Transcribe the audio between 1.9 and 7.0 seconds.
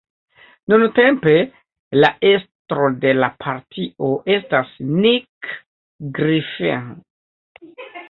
la estro de la partio estas Nick Griffin.